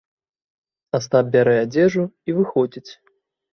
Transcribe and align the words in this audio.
Астап 0.99 1.29
бярэ 1.37 1.55
адзежу 1.67 2.03
і 2.31 2.37
выходзіць. 2.41 2.91